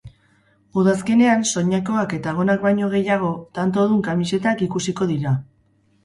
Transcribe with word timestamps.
Udazkenean 0.83 1.43
soinekoak 1.49 2.15
eta 2.17 2.33
gonak 2.39 2.63
baino 2.67 2.89
gehiago, 2.93 3.29
tantodun 3.59 4.01
kamisetak 4.07 4.65
ikusiko 4.69 5.09
dira. 5.13 5.35